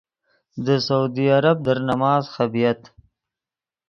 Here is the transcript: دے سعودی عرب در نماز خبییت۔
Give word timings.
دے 0.63 0.75
سعودی 0.87 1.25
عرب 1.37 1.57
در 1.65 1.77
نماز 1.89 2.23
خبییت۔ 2.35 2.81